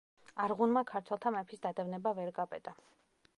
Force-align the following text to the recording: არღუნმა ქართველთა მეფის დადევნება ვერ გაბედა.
არღუნმა 0.45 0.81
ქართველთა 0.91 1.33
მეფის 1.35 1.63
დადევნება 1.67 2.15
ვერ 2.21 2.33
გაბედა. 2.41 2.75